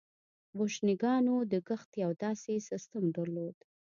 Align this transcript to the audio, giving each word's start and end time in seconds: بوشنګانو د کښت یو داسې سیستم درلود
بوشنګانو 0.57 1.35
د 1.51 1.53
کښت 1.67 1.89
یو 2.03 2.11
داسې 2.23 2.53
سیستم 2.69 3.03
درلود 3.15 3.57